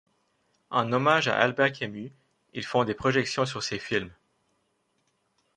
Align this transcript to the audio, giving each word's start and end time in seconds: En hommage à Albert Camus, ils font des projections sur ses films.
En 0.71 0.91
hommage 0.93 1.27
à 1.27 1.37
Albert 1.37 1.73
Camus, 1.73 2.11
ils 2.55 2.63
font 2.65 2.85
des 2.85 2.95
projections 2.95 3.45
sur 3.45 3.61
ses 3.61 3.77
films. 3.77 4.09